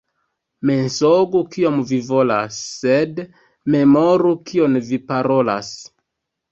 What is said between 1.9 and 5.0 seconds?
vi volas, sed memoru kion